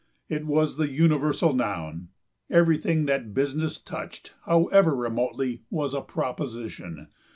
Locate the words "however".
4.47-4.95